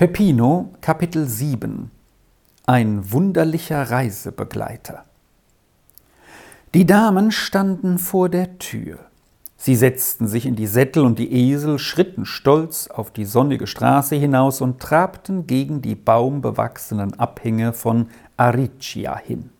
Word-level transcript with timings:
Peppino 0.00 0.70
Kapitel 0.80 1.26
7 1.26 1.90
Ein 2.64 3.12
wunderlicher 3.12 3.90
Reisebegleiter 3.90 5.04
Die 6.72 6.86
Damen 6.86 7.30
standen 7.30 7.98
vor 7.98 8.30
der 8.30 8.58
Tür. 8.58 9.00
Sie 9.58 9.76
setzten 9.76 10.26
sich 10.26 10.46
in 10.46 10.56
die 10.56 10.68
Sättel 10.68 11.04
und 11.04 11.18
die 11.18 11.30
Esel 11.30 11.78
schritten 11.78 12.24
stolz 12.24 12.86
auf 12.86 13.10
die 13.10 13.26
sonnige 13.26 13.66
Straße 13.66 14.16
hinaus 14.16 14.62
und 14.62 14.80
trabten 14.80 15.46
gegen 15.46 15.82
die 15.82 15.96
baumbewachsenen 15.96 17.20
Abhänge 17.20 17.74
von 17.74 18.06
Ariccia 18.38 19.18
hin. 19.18 19.50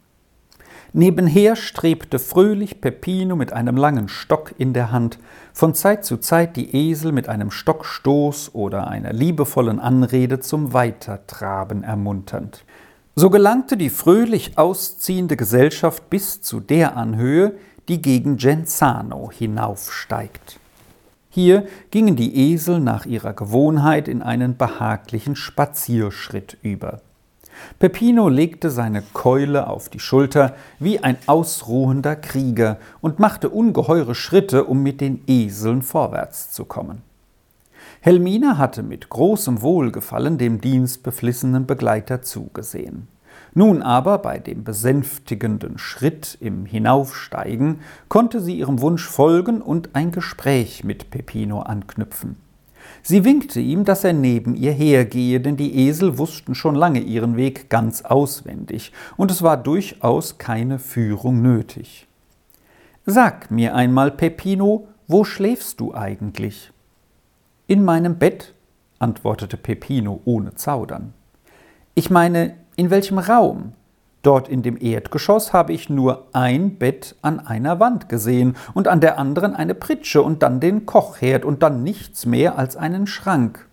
Nebenher 0.93 1.55
strebte 1.55 2.19
fröhlich 2.19 2.81
Peppino 2.81 3.37
mit 3.37 3.53
einem 3.53 3.77
langen 3.77 4.09
Stock 4.09 4.55
in 4.59 4.73
der 4.73 4.91
Hand, 4.91 5.19
von 5.53 5.75
Zeit 5.75 6.05
zu 6.05 6.17
Zeit 6.17 6.57
die 6.57 6.75
Esel 6.75 7.13
mit 7.13 7.29
einem 7.29 7.53
Stockstoß 7.53 8.55
oder 8.55 8.89
einer 8.89 9.13
liebevollen 9.13 9.79
Anrede 9.79 10.41
zum 10.41 10.73
Weitertraben 10.73 11.85
ermunternd. 11.85 12.65
So 13.15 13.31
gelangte 13.31 13.77
die 13.77 13.91
fröhlich 13.91 14.59
ausziehende 14.59 15.37
Gesellschaft 15.37 16.11
bis 16.11 16.43
zu 16.43 16.59
der 16.59 16.97
Anhöhe, 16.97 17.55
die 17.89 18.03
gegen 18.03 18.37
Genzano 18.37 19.31
hinaufsteigt. 19.31 20.59
Hier 21.29 21.67
gingen 21.93 22.17
die 22.17 22.53
Esel 22.53 22.81
nach 22.81 23.07
ihrer 23.07 23.33
Gewohnheit 23.33 24.09
in 24.09 24.23
einen 24.23 24.57
behaglichen 24.57 25.37
Spazierschritt 25.37 26.57
über. 26.63 27.01
Peppino 27.79 28.29
legte 28.29 28.71
seine 28.71 29.03
Keule 29.13 29.67
auf 29.69 29.89
die 29.89 30.01
Schulter 30.01 30.55
wie 30.79 31.01
ein 31.01 31.17
ausruhender 31.27 32.17
Krieger 32.17 32.79
und 33.01 33.19
machte 33.19 33.49
ungeheure 33.49 34.15
Schritte, 34.15 34.65
um 34.65 34.83
mit 34.83 35.01
den 35.01 35.23
Eseln 35.27 35.83
vorwärts 35.83 36.51
zu 36.53 36.65
kommen. 36.65 37.03
Helmina 38.01 38.57
hatte 38.57 38.83
mit 38.83 39.11
großem 39.11 39.63
Wohlgefallen 39.63 40.39
dem 40.39 40.61
dienstbeflissenen 40.61 41.67
Begleiter 41.67 42.23
zugesehen. 42.23 43.09
Nun 43.53 43.83
aber 43.83 44.19
bei 44.19 44.39
dem 44.39 44.65
besänftigenden 44.65 45.77
Schritt 45.79 46.39
im 46.41 46.67
Hinaufsteigen 46.67 47.81
konnte 48.09 48.41
sie 48.41 48.59
ihrem 48.59 48.81
Wunsch 48.81 49.07
folgen 49.07 49.61
und 49.61 49.91
ein 49.95 50.13
Gespräch 50.13 50.85
mit 50.85 51.11
Peppino 51.11 51.61
anknüpfen. 51.61 52.37
Sie 53.03 53.25
winkte 53.25 53.61
ihm, 53.61 53.85
dass 53.85 54.05
er 54.05 54.13
neben 54.13 54.55
ihr 54.55 54.73
hergehe, 54.73 55.41
denn 55.41 55.57
die 55.57 55.87
Esel 55.87 56.19
wussten 56.19 56.55
schon 56.55 56.75
lange 56.75 57.01
ihren 57.01 57.37
Weg 57.37 57.71
ganz 57.71 58.03
auswendig, 58.03 58.93
und 59.17 59.31
es 59.31 59.43
war 59.43 59.57
durchaus 59.57 60.39
keine 60.39 60.79
Führung 60.79 61.43
nötig. 61.43 62.07
Sag 63.07 63.51
mir 63.51 63.75
einmal, 63.75 64.11
Peppino, 64.11 64.89
wo 65.09 65.25
schläfst 65.25 65.81
du 65.81 65.95
eigentlich? 65.95 66.71
In 67.67 67.85
meinem 67.85 68.19
Bett, 68.19 68.55
antwortete 68.99 69.57
Peppino 69.57 70.21
ohne 70.25 70.55
Zaudern. 70.55 71.15
Ich 71.95 72.11
meine, 72.11 72.57
in 72.77 72.91
welchem 72.91 73.19
Raum? 73.19 73.73
Dort 74.23 74.49
in 74.49 74.63
dem 74.63 74.77
Erdgeschoss 74.81 75.53
habe 75.53 75.73
ich 75.73 75.89
nur 75.89 76.27
ein 76.33 76.77
Bett 76.77 77.17
an 77.23 77.41
einer 77.41 77.81
Wand 77.81 78.09
gesehen 78.09 78.57
und 78.75 78.87
an 78.87 79.01
der 79.01 79.19
anderen 79.19 79.55
eine 79.55 79.75
Pritsche 79.75 80.23
und 80.23 80.43
dann 80.43 80.61
den 80.61 80.85
Kochherd 80.85 81.45
und 81.45 81.63
dann 81.63 81.83
nichts 81.83 82.27
mehr 82.27 82.59
als 82.59 82.77
einen 82.77 83.07
Schrank. 83.07 83.67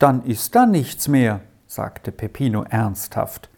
Dann 0.00 0.24
ist 0.24 0.56
da 0.56 0.66
nichts 0.66 1.06
mehr, 1.06 1.40
sagte 1.68 2.10
Peppino 2.10 2.64
ernsthaft. 2.68 3.50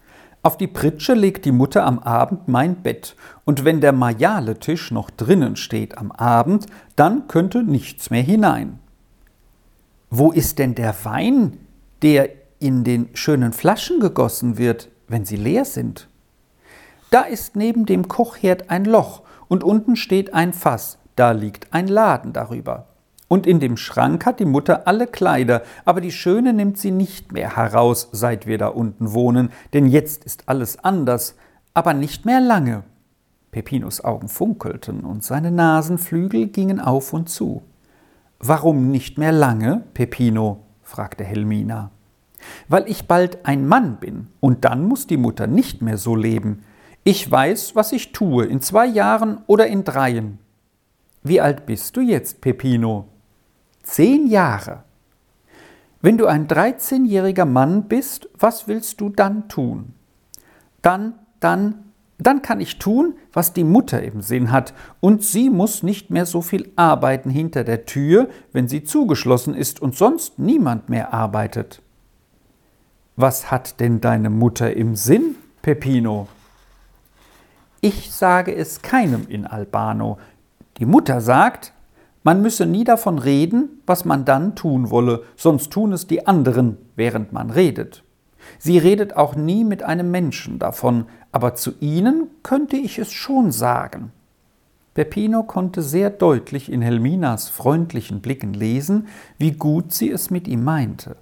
Auf 0.43 0.57
die 0.57 0.67
Pritsche 0.67 1.13
legt 1.13 1.45
die 1.45 1.51
Mutter 1.51 1.83
am 1.83 1.99
Abend 1.99 2.47
mein 2.47 2.75
Bett, 2.75 3.15
und 3.43 3.65
wenn 3.65 3.81
der 3.81 3.91
Majaletisch 3.91 4.91
noch 4.91 5.09
drinnen 5.09 5.55
steht 5.55 5.97
am 5.97 6.11
Abend, 6.11 6.67
dann 6.95 7.27
könnte 7.27 7.63
nichts 7.63 8.11
mehr 8.11 8.21
hinein. 8.21 8.79
Wo 10.09 10.31
ist 10.31 10.59
denn 10.59 10.75
der 10.75 10.95
Wein, 11.03 11.57
der 12.01 12.29
in 12.59 12.83
den 12.83 13.09
schönen 13.13 13.51
Flaschen 13.51 13.99
gegossen 13.99 14.57
wird? 14.57 14.89
Wenn 15.07 15.25
sie 15.25 15.35
leer 15.35 15.65
sind. 15.65 16.09
Da 17.09 17.21
ist 17.21 17.55
neben 17.55 17.85
dem 17.85 18.07
Kochherd 18.07 18.69
ein 18.69 18.85
Loch 18.85 19.21
und 19.47 19.63
unten 19.63 19.95
steht 19.95 20.33
ein 20.33 20.53
Fass, 20.53 20.97
da 21.15 21.31
liegt 21.31 21.73
ein 21.73 21.87
Laden 21.87 22.33
darüber. 22.33 22.87
Und 23.29 23.45
in 23.45 23.59
dem 23.59 23.75
Schrank 23.75 24.25
hat 24.25 24.39
die 24.39 24.45
Mutter 24.45 24.87
alle 24.87 25.07
Kleider, 25.07 25.63
aber 25.83 25.99
die 25.99 26.11
Schöne 26.11 26.53
nimmt 26.53 26.77
sie 26.77 26.91
nicht 26.91 27.31
mehr 27.31 27.57
heraus, 27.57 28.09
seit 28.11 28.45
wir 28.45 28.57
da 28.57 28.67
unten 28.67 29.13
wohnen, 29.13 29.49
denn 29.73 29.87
jetzt 29.87 30.23
ist 30.23 30.47
alles 30.47 30.79
anders, 30.83 31.35
aber 31.73 31.93
nicht 31.93 32.25
mehr 32.25 32.39
lange. 32.39 32.83
Peppinos 33.51 34.03
Augen 34.03 34.29
funkelten 34.29 35.01
und 35.01 35.23
seine 35.23 35.51
Nasenflügel 35.51 36.47
gingen 36.47 36.79
auf 36.79 37.13
und 37.13 37.29
zu. 37.29 37.63
Warum 38.39 38.91
nicht 38.91 39.17
mehr 39.17 39.31
lange, 39.31 39.83
Peppino? 39.93 40.63
fragte 40.83 41.23
Helmina 41.23 41.91
weil 42.67 42.89
ich 42.89 43.07
bald 43.07 43.45
ein 43.45 43.67
Mann 43.67 43.97
bin, 43.97 44.27
und 44.39 44.65
dann 44.65 44.83
muss 44.83 45.07
die 45.07 45.17
Mutter 45.17 45.47
nicht 45.47 45.81
mehr 45.81 45.97
so 45.97 46.15
leben. 46.15 46.63
Ich 47.03 47.29
weiß, 47.29 47.75
was 47.75 47.91
ich 47.91 48.11
tue, 48.11 48.45
in 48.45 48.61
zwei 48.61 48.85
Jahren 48.85 49.39
oder 49.47 49.67
in 49.67 49.83
dreien. 49.83 50.39
Wie 51.23 51.41
alt 51.41 51.65
bist 51.65 51.95
du 51.95 52.01
jetzt, 52.01 52.41
Peppino? 52.41 53.07
Zehn 53.83 54.27
Jahre. 54.27 54.83
Wenn 56.01 56.17
du 56.17 56.25
ein 56.27 56.47
dreizehnjähriger 56.47 57.45
Mann 57.45 57.87
bist, 57.87 58.29
was 58.37 58.67
willst 58.67 59.01
du 59.01 59.09
dann 59.09 59.49
tun? 59.49 59.93
Dann, 60.81 61.15
dann, 61.39 61.85
dann 62.17 62.41
kann 62.41 62.59
ich 62.61 62.77
tun, 62.77 63.15
was 63.33 63.53
die 63.53 63.63
Mutter 63.63 64.01
im 64.03 64.21
Sinn 64.21 64.51
hat, 64.51 64.73
und 64.99 65.23
sie 65.23 65.49
muss 65.49 65.83
nicht 65.83 66.09
mehr 66.09 66.25
so 66.25 66.41
viel 66.41 66.71
arbeiten 66.75 67.29
hinter 67.29 67.63
der 67.63 67.85
Tür, 67.85 68.29
wenn 68.53 68.67
sie 68.67 68.83
zugeschlossen 68.83 69.53
ist 69.53 69.81
und 69.81 69.95
sonst 69.95 70.39
niemand 70.39 70.89
mehr 70.89 71.13
arbeitet. 71.13 71.81
Was 73.19 73.49
hat 73.49 73.79
denn 73.79 73.99
deine 73.99 74.29
Mutter 74.29 74.75
im 74.75 74.95
Sinn, 74.95 75.37
Peppino? 75.63 76.27
Ich 77.81 78.11
sage 78.11 78.55
es 78.55 78.83
keinem 78.83 79.25
in 79.27 79.47
Albano. 79.47 80.19
Die 80.77 80.85
Mutter 80.85 81.19
sagt, 81.19 81.73
man 82.21 82.43
müsse 82.43 82.67
nie 82.67 82.83
davon 82.83 83.17
reden, 83.17 83.81
was 83.87 84.05
man 84.05 84.23
dann 84.23 84.55
tun 84.55 84.91
wolle, 84.91 85.23
sonst 85.35 85.71
tun 85.71 85.93
es 85.93 86.05
die 86.05 86.27
anderen, 86.27 86.77
während 86.95 87.33
man 87.33 87.49
redet. 87.49 88.03
Sie 88.59 88.77
redet 88.77 89.15
auch 89.17 89.35
nie 89.35 89.63
mit 89.63 89.81
einem 89.81 90.11
Menschen 90.11 90.59
davon, 90.59 91.07
aber 91.31 91.55
zu 91.55 91.71
ihnen 91.79 92.27
könnte 92.43 92.77
ich 92.77 92.99
es 92.99 93.11
schon 93.11 93.51
sagen. 93.51 94.11
Peppino 94.93 95.41
konnte 95.41 95.81
sehr 95.81 96.11
deutlich 96.11 96.71
in 96.71 96.83
Helminas 96.83 97.49
freundlichen 97.49 98.21
Blicken 98.21 98.53
lesen, 98.53 99.07
wie 99.39 99.53
gut 99.53 99.91
sie 99.91 100.11
es 100.11 100.29
mit 100.29 100.47
ihm 100.47 100.63
meinte. 100.63 101.15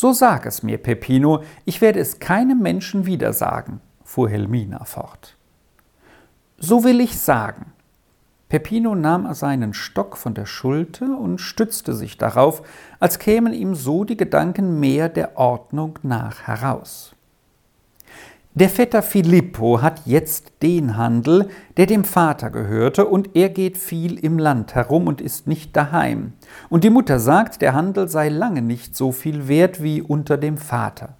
So 0.00 0.14
sag 0.14 0.46
es 0.46 0.62
mir, 0.62 0.78
Peppino, 0.78 1.42
ich 1.66 1.82
werde 1.82 1.98
es 1.98 2.20
keinem 2.20 2.60
Menschen 2.60 3.04
wieder 3.04 3.34
sagen, 3.34 3.82
fuhr 4.02 4.30
Helmina 4.30 4.86
fort. 4.86 5.36
So 6.56 6.84
will 6.84 7.02
ich 7.02 7.18
sagen. 7.18 7.74
Peppino 8.48 8.94
nahm 8.94 9.30
seinen 9.34 9.74
Stock 9.74 10.16
von 10.16 10.32
der 10.32 10.46
Schulter 10.46 11.18
und 11.18 11.38
stützte 11.38 11.92
sich 11.92 12.16
darauf, 12.16 12.62
als 12.98 13.18
kämen 13.18 13.52
ihm 13.52 13.74
so 13.74 14.04
die 14.04 14.16
Gedanken 14.16 14.80
mehr 14.80 15.10
der 15.10 15.36
Ordnung 15.36 15.98
nach 16.02 16.46
heraus. 16.46 17.14
Der 18.54 18.68
Vetter 18.68 19.02
Filippo 19.02 19.80
hat 19.80 20.06
jetzt 20.06 20.54
den 20.60 20.96
Handel, 20.96 21.50
der 21.76 21.86
dem 21.86 22.02
Vater 22.02 22.50
gehörte, 22.50 23.06
und 23.06 23.36
er 23.36 23.48
geht 23.48 23.78
viel 23.78 24.18
im 24.18 24.40
Land 24.40 24.74
herum 24.74 25.06
und 25.06 25.20
ist 25.20 25.46
nicht 25.46 25.76
daheim. 25.76 26.32
Und 26.68 26.82
die 26.82 26.90
Mutter 26.90 27.20
sagt, 27.20 27.62
der 27.62 27.74
Handel 27.74 28.08
sei 28.08 28.28
lange 28.28 28.60
nicht 28.60 28.96
so 28.96 29.12
viel 29.12 29.46
wert 29.46 29.80
wie 29.84 30.02
unter 30.02 30.36
dem 30.36 30.58
Vater. 30.58 31.10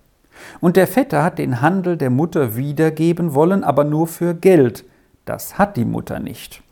Und 0.60 0.76
der 0.76 0.88
Vetter 0.88 1.22
hat 1.22 1.38
den 1.38 1.60
Handel 1.60 1.96
der 1.96 2.10
Mutter 2.10 2.56
wiedergeben 2.56 3.32
wollen, 3.32 3.62
aber 3.62 3.84
nur 3.84 4.08
für 4.08 4.34
Geld. 4.34 4.84
Das 5.24 5.56
hat 5.56 5.76
die 5.76 5.84
Mutter 5.84 6.18
nicht. 6.18 6.64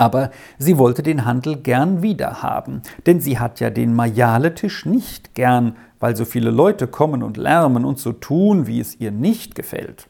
Aber 0.00 0.30
sie 0.56 0.78
wollte 0.78 1.02
den 1.02 1.26
Handel 1.26 1.58
gern 1.58 2.00
wiederhaben, 2.00 2.80
denn 3.04 3.20
sie 3.20 3.38
hat 3.38 3.60
ja 3.60 3.68
den 3.68 3.94
Majaletisch 3.94 4.86
nicht 4.86 5.34
gern, 5.34 5.76
weil 5.98 6.16
so 6.16 6.24
viele 6.24 6.50
Leute 6.50 6.86
kommen 6.86 7.22
und 7.22 7.36
lärmen 7.36 7.84
und 7.84 7.98
so 7.98 8.12
tun, 8.12 8.66
wie 8.66 8.80
es 8.80 8.98
ihr 8.98 9.10
nicht 9.10 9.54
gefällt. 9.54 10.08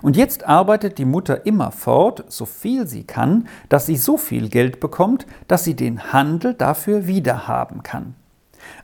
Und 0.00 0.16
jetzt 0.16 0.48
arbeitet 0.48 0.96
die 0.96 1.04
Mutter 1.04 1.44
immer 1.44 1.72
fort, 1.72 2.24
so 2.28 2.46
viel 2.46 2.86
sie 2.86 3.04
kann, 3.04 3.48
dass 3.68 3.84
sie 3.84 3.98
so 3.98 4.16
viel 4.16 4.48
Geld 4.48 4.80
bekommt, 4.80 5.26
dass 5.46 5.62
sie 5.62 5.76
den 5.76 6.10
Handel 6.10 6.54
dafür 6.54 7.06
wiederhaben 7.06 7.82
kann. 7.82 8.14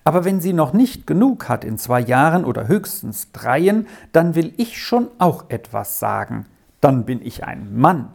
Aber 0.05 0.27
wenn 0.27 0.43
sie 0.43 0.53
noch 0.53 0.75
nicht 0.75 1.07
genug 1.07 1.49
hat 1.49 1.65
in 1.65 1.79
zwei 1.79 2.01
Jahren 2.01 2.45
oder 2.45 2.69
höchstens 2.69 3.33
dreien, 3.33 3.87
dann 4.13 4.35
will 4.35 4.53
ich 4.59 4.79
schon 4.79 5.09
auch 5.17 5.47
etwas 5.49 5.99
sagen. 5.99 6.45
Dann 6.83 7.07
bin 7.07 7.23
ich 7.23 7.45
ein 7.45 7.75
Mann. 7.75 8.11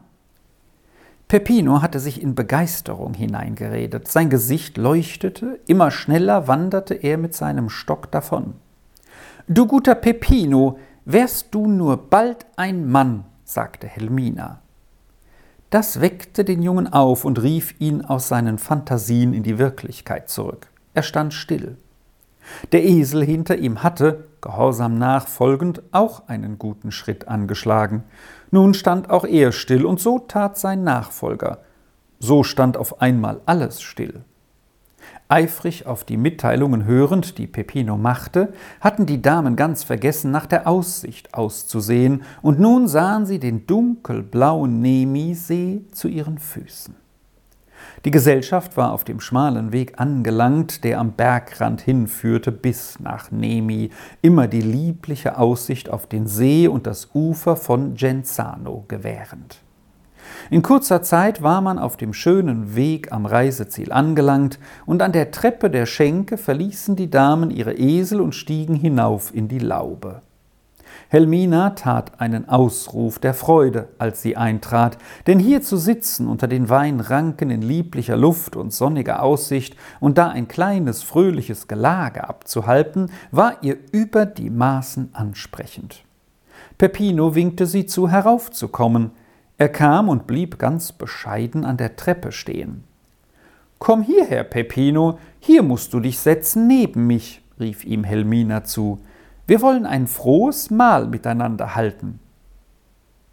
Peppino 1.29 1.83
hatte 1.83 1.99
sich 1.99 2.23
in 2.23 2.33
Begeisterung 2.33 3.13
hineingeredet. 3.13 4.07
Sein 4.07 4.31
Gesicht 4.31 4.77
leuchtete, 4.77 5.59
immer 5.67 5.91
schneller 5.91 6.47
wanderte 6.47 6.95
er 6.95 7.19
mit 7.19 7.35
seinem 7.35 7.69
Stock 7.69 8.09
davon. 8.09 8.55
Du 9.47 9.67
guter 9.67 9.93
Peppino, 9.93 10.79
wärst 11.05 11.53
du 11.53 11.67
nur 11.67 12.09
bald 12.09 12.47
ein 12.55 12.89
Mann, 12.89 13.25
sagte 13.43 13.85
Helmina. 13.85 14.61
Das 15.69 16.01
weckte 16.01 16.43
den 16.43 16.63
Jungen 16.63 16.91
auf 16.91 17.25
und 17.25 17.43
rief 17.43 17.79
ihn 17.79 18.03
aus 18.03 18.27
seinen 18.27 18.57
Phantasien 18.57 19.31
in 19.33 19.43
die 19.43 19.59
Wirklichkeit 19.59 20.29
zurück. 20.29 20.65
Er 20.95 21.03
stand 21.03 21.35
still. 21.35 21.77
Der 22.71 22.83
Esel 22.83 23.23
hinter 23.23 23.55
ihm 23.55 23.83
hatte, 23.83 24.28
gehorsam 24.41 24.97
nachfolgend, 24.97 25.81
auch 25.91 26.27
einen 26.27 26.57
guten 26.57 26.91
Schritt 26.91 27.27
angeschlagen. 27.27 28.03
Nun 28.51 28.73
stand 28.73 29.09
auch 29.09 29.25
er 29.25 29.51
still, 29.51 29.85
und 29.85 29.99
so 29.99 30.19
tat 30.19 30.57
sein 30.57 30.83
Nachfolger. 30.83 31.59
So 32.19 32.43
stand 32.43 32.77
auf 32.77 33.01
einmal 33.01 33.41
alles 33.45 33.81
still. 33.81 34.21
Eifrig 35.27 35.85
auf 35.85 36.03
die 36.03 36.17
Mitteilungen 36.17 36.85
hörend, 36.85 37.37
die 37.37 37.47
Peppino 37.47 37.97
machte, 37.97 38.51
hatten 38.81 39.05
die 39.05 39.21
Damen 39.21 39.55
ganz 39.55 39.83
vergessen, 39.83 40.31
nach 40.31 40.47
der 40.47 40.67
Aussicht 40.67 41.33
auszusehen, 41.33 42.23
und 42.41 42.59
nun 42.59 42.87
sahen 42.87 43.25
sie 43.25 43.39
den 43.39 43.67
dunkelblauen 43.67 44.81
Nemisee 44.81 45.85
zu 45.91 46.07
ihren 46.07 46.39
Füßen. 46.39 46.98
Die 48.05 48.11
Gesellschaft 48.11 48.77
war 48.77 48.93
auf 48.93 49.03
dem 49.03 49.19
schmalen 49.19 49.71
Weg 49.71 49.99
angelangt, 49.99 50.83
der 50.83 50.99
am 50.99 51.11
Bergrand 51.11 51.81
hinführte 51.81 52.51
bis 52.51 52.99
nach 52.99 53.31
Nemi, 53.31 53.89
immer 54.21 54.47
die 54.47 54.61
liebliche 54.61 55.37
Aussicht 55.37 55.89
auf 55.89 56.07
den 56.07 56.27
See 56.27 56.67
und 56.67 56.87
das 56.87 57.09
Ufer 57.13 57.55
von 57.55 57.95
Genzano 57.95 58.85
gewährend. 58.87 59.61
In 60.49 60.61
kurzer 60.61 61.01
Zeit 61.01 61.41
war 61.41 61.61
man 61.61 61.79
auf 61.79 61.97
dem 61.97 62.13
schönen 62.13 62.75
Weg 62.75 63.11
am 63.11 63.25
Reiseziel 63.25 63.91
angelangt, 63.91 64.59
und 64.85 65.01
an 65.01 65.11
der 65.11 65.31
Treppe 65.31 65.69
der 65.69 65.85
Schenke 65.85 66.37
verließen 66.37 66.95
die 66.95 67.09
Damen 67.09 67.51
ihre 67.51 67.73
Esel 67.73 68.21
und 68.21 68.33
stiegen 68.33 68.75
hinauf 68.75 69.33
in 69.33 69.47
die 69.47 69.59
Laube. 69.59 70.21
Helmina 71.11 71.71
tat 71.71 72.21
einen 72.21 72.47
Ausruf 72.49 73.17
der 73.17 73.33
Freude, 73.33 73.87
als 73.97 74.21
sie 74.21 74.37
eintrat, 74.37 74.99
denn 75.25 75.39
hier 75.39 75.63
zu 75.63 75.75
sitzen 75.75 76.27
unter 76.27 76.47
den 76.47 76.69
Weinranken 76.69 77.49
in 77.49 77.63
lieblicher 77.63 78.15
Luft 78.15 78.55
und 78.55 78.71
sonniger 78.71 79.23
Aussicht 79.23 79.75
und 79.99 80.19
da 80.19 80.27
ein 80.29 80.47
kleines 80.47 81.01
fröhliches 81.01 81.67
Gelage 81.67 82.29
abzuhalten, 82.29 83.09
war 83.31 83.63
ihr 83.63 83.77
über 83.91 84.27
die 84.27 84.51
Maßen 84.51 85.09
ansprechend. 85.13 86.03
Peppino 86.77 87.33
winkte 87.33 87.65
sie 87.65 87.87
zu, 87.87 88.07
heraufzukommen. 88.07 89.09
Er 89.57 89.69
kam 89.69 90.09
und 90.09 90.27
blieb 90.27 90.59
ganz 90.59 90.91
bescheiden 90.91 91.65
an 91.65 91.77
der 91.77 91.95
Treppe 91.95 92.31
stehen. 92.31 92.83
Komm 93.79 94.03
hierher, 94.03 94.43
Peppino, 94.43 95.17
hier 95.39 95.63
musst 95.63 95.91
du 95.91 96.01
dich 96.01 96.19
setzen 96.19 96.67
neben 96.67 97.07
mich, 97.07 97.41
rief 97.59 97.83
ihm 97.83 98.03
Helmina 98.03 98.63
zu. 98.63 98.99
Wir 99.49 99.61
wollen 99.61 99.87
ein 99.87 100.05
frohes 100.05 100.69
Mahl 100.69 101.07
miteinander 101.07 101.73
halten. 101.73 102.19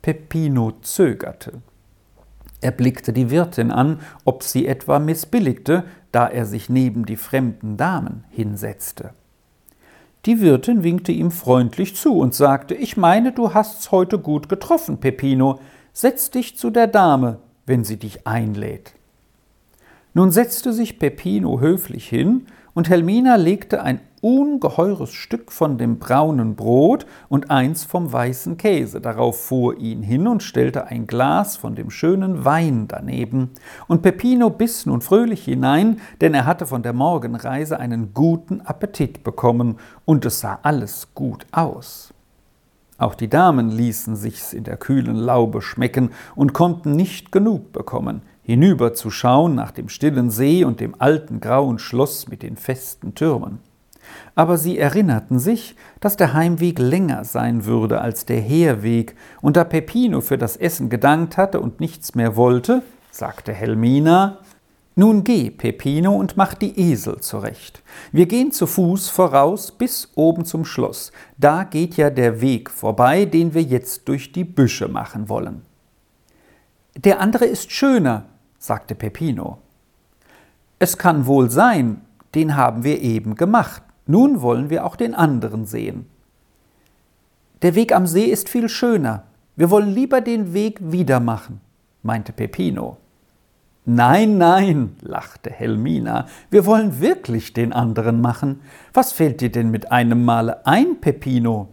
Peppino 0.01 0.73
zögerte. 0.81 1.61
Er 2.63 2.71
blickte 2.71 3.13
die 3.13 3.31
Wirtin 3.31 3.71
an, 3.71 4.01
ob 4.25 4.43
sie 4.43 4.67
etwa 4.67 4.99
missbilligte, 4.99 5.85
da 6.13 6.27
er 6.27 6.47
sich 6.47 6.71
neben 6.71 7.05
die 7.05 7.17
fremden 7.17 7.77
Damen 7.77 8.25
hinsetzte. 8.31 9.11
Die 10.25 10.41
Wirtin 10.41 10.83
winkte 10.83 11.13
ihm 11.13 11.31
freundlich 11.31 11.97
zu 11.97 12.17
und 12.17 12.35
sagte, 12.35 12.75
ich 12.75 12.97
meine, 12.97 13.33
du 13.33 13.53
hast's 13.53 13.93
heute 13.93 14.19
gut 14.19 14.49
getroffen, 14.49 14.97
Peppino. 14.97 15.61
Setz 15.93 16.31
dich 16.31 16.57
zu 16.57 16.71
der 16.71 16.87
Dame, 16.87 17.41
wenn 17.67 17.85
sie 17.85 17.99
dich 17.99 18.27
einlädt. 18.27 18.95
Nun 20.15 20.31
setzte 20.31 20.73
sich 20.73 20.99
Peppino 20.99 21.61
höflich 21.61 22.09
hin, 22.09 22.47
und 22.73 22.89
Helmina 22.89 23.37
legte 23.37 23.83
ein 23.83 24.01
ungeheures 24.27 25.13
Stück 25.13 25.53
von 25.53 25.79
dem 25.79 26.01
braunen 26.01 26.57
Brot 26.57 27.07
und 27.29 27.53
eins 27.53 27.85
vom 27.85 28.13
weißen 28.13 28.57
Käse 28.57 29.01
darauf 29.01 29.41
vor 29.41 29.77
ihn 29.77 30.03
hin 30.03 30.27
und 30.27 30.43
stellte 30.43 30.89
ein 30.89 31.07
Glas 31.07 31.57
von 31.57 31.77
dem 31.77 31.91
schönen 31.91 32.45
Wein 32.45 32.89
daneben. 32.89 33.51
Und 33.87 34.03
Peppino 34.03 34.51
biss 34.51 34.85
nun 34.85 35.01
fröhlich 35.01 35.45
hinein, 35.45 36.01
denn 36.21 36.35
er 36.35 36.45
hatte 36.45 36.67
von 36.67 36.83
der 36.83 36.93
Morgenreise 36.93 37.79
einen 37.79 38.15
guten 38.15 38.63
Appetit 38.63 39.23
bekommen, 39.23 39.77
und 40.05 40.25
es 40.25 40.41
sah 40.41 40.59
alles 40.63 41.15
gut 41.15 41.47
aus. 41.53 42.13
Auch 42.99 43.15
die 43.15 43.29
Damen 43.29 43.71
ließen 43.71 44.17
sich's 44.17 44.53
in 44.53 44.65
der 44.65 44.77
kühlen 44.77 45.15
Laube 45.15 45.63
schmecken 45.63 46.11
und 46.35 46.53
konnten 46.53 46.97
nicht 46.97 47.31
genug 47.31 47.71
bekommen, 47.71 48.23
hinüberzuschauen 48.43 49.55
nach 49.55 49.71
dem 49.71 49.89
stillen 49.89 50.31
See 50.31 50.65
und 50.65 50.81
dem 50.81 50.97
alten 50.99 51.39
grauen 51.41 51.79
Schloss 51.79 52.27
mit 52.27 52.43
den 52.43 52.57
festen 52.57 53.15
Türmen 53.15 53.61
aber 54.35 54.59
sie 54.59 54.79
erinnerten 54.79 55.39
sich, 55.39 55.77
dass 56.01 56.17
der 56.17 56.33
Heimweg 56.33 56.79
länger 56.79 57.25
sein 57.25 57.65
würde 57.65 58.01
als 58.01 58.27
der 58.27 58.41
Herweg, 58.41 59.15
und 59.41 59.57
da 59.57 59.65
Peppino 59.65 60.21
für 60.21 60.39
das 60.39 60.57
Essen 60.57 60.89
gedankt 60.89 61.37
hatte 61.37 61.61
und 61.61 61.81
nichts 61.81 62.15
mehr 62.15 62.37
wollte, 62.37 62.83
sagte 63.11 63.53
Helmina, 63.53 64.39
nun 64.99 65.25
geh, 65.25 65.51
Peppino, 65.51 66.17
und 66.17 66.39
mach 66.39 66.55
die 66.55 66.81
Esel 66.81 67.21
zurecht. 67.21 67.83
Wir 68.13 68.25
gehen 68.25 68.51
zu 68.51 68.67
Fuß 68.67 69.11
voraus 69.11 69.71
bis 69.71 70.11
oben 70.15 70.47
zum 70.47 70.65
Schloss. 70.65 71.13
Da 71.37 71.65
geht 71.65 71.99
ja 71.99 72.09
der 72.09 72.41
Weg 72.41 72.71
vorbei, 72.71 73.27
den 73.27 73.53
wir 73.53 73.63
jetzt 73.63 74.09
durch 74.09 74.33
die 74.33 74.45
Büsche 74.45 74.89
machen 74.89 75.29
wollen. 75.29 75.61
Der 76.97 77.21
andere 77.21 77.45
ist 77.45 77.71
schöner, 77.73 78.25
sagte 78.59 78.95
Peppino. 78.95 79.59
Es 80.79 80.97
kann 80.97 81.27
wohl 81.27 81.51
sein, 81.51 82.01
den 82.35 82.57
haben 82.57 82.83
wir 82.83 83.03
eben 83.03 83.35
gemacht. 83.35 83.83
Nun 84.07 84.41
wollen 84.41 84.71
wir 84.71 84.85
auch 84.85 84.97
den 84.97 85.15
anderen 85.15 85.67
sehen. 85.67 86.07
Der 87.63 87.75
Weg 87.75 87.93
am 87.93 88.07
See 88.07 88.25
ist 88.25 88.49
viel 88.49 88.69
schöner. 88.69 89.25
Wir 89.57 89.71
wollen 89.71 89.93
lieber 89.93 90.21
den 90.21 90.53
Weg 90.53 90.79
wieder 90.81 91.19
machen, 91.19 91.61
meinte 92.03 92.33
Peppino. 92.33 92.99
Nein, 93.89 94.37
nein, 94.37 94.97
lachte 95.01 95.49
Helmina, 95.51 96.27
wir 96.51 96.67
wollen 96.67 97.01
wirklich 97.01 97.53
den 97.53 97.73
anderen 97.73 98.21
machen. 98.21 98.61
Was 98.93 99.13
fällt 99.13 99.41
dir 99.41 99.51
denn 99.51 99.71
mit 99.71 99.93
einem 99.93 100.25
Male 100.25 100.67
ein, 100.67 101.01
Peppino? 101.01 101.69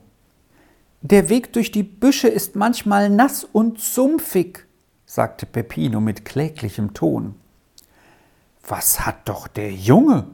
Der 1.02 1.28
Weg 1.28 1.52
durch 1.54 1.72
die 1.72 1.84
Büsche 1.84 2.28
ist 2.28 2.56
manchmal 2.56 3.10
nass 3.10 3.44
und 3.44 3.82
sumpfig, 3.82 4.66
sagte 5.06 5.46
Peppino 5.46 6.00
mit 6.00 6.24
kläglichem 6.24 6.94
Ton. 6.94 7.36
Was 8.66 9.06
hat 9.06 9.28
doch 9.28 9.48
der 9.48 9.74
Junge? 9.74 10.28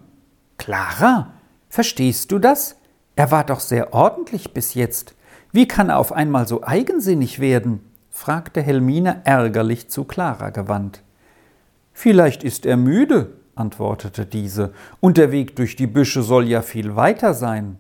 Clara, 0.58 1.32
Verstehst 1.70 2.32
du 2.32 2.40
das? 2.40 2.76
Er 3.16 3.32
war 3.32 3.44
doch 3.44 3.60
sehr 3.60 3.94
ordentlich 3.94 4.54
bis 4.54 4.74
jetzt. 4.74 5.14
Wie 5.52 5.68
kann 5.68 5.90
er 5.90 6.00
auf 6.00 6.12
einmal 6.12 6.48
so 6.48 6.64
eigensinnig 6.64 7.40
werden? 7.40 7.82
fragte 8.10 8.62
Helmine 8.62 9.22
ärgerlich 9.24 9.90
zu 9.90 10.04
Clara 10.04 10.50
gewandt. 10.50 11.04
Vielleicht 11.94 12.44
ist 12.44 12.66
er 12.66 12.76
müde, 12.76 13.34
antwortete 13.56 14.26
diese, 14.26 14.74
und 15.00 15.18
der 15.18 15.32
Weg 15.32 15.56
durch 15.56 15.76
die 15.76 15.88
Büsche 15.88 16.22
soll 16.22 16.48
ja 16.48 16.62
viel 16.62 16.96
weiter 16.96 17.34
sein. 17.34 17.78